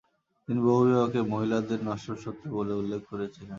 তিনি 0.47 0.59
বহুবিবাহকে 0.63 1.19
"মহিলাদের 1.31 1.79
নশ্বর 1.83 2.17
শত্রু" 2.17 2.47
বলে 2.57 2.73
উল্লেখ 2.75 3.01
করেছিলেন। 3.11 3.49